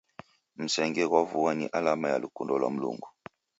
Msenge 0.55 1.03
ghwa 1.09 1.23
vua 1.25 1.53
ni 1.55 1.65
alama 1.65 2.09
ya 2.09 2.19
lukundo 2.19 2.57
lwa 2.57 2.69
Mlungu. 2.71 3.07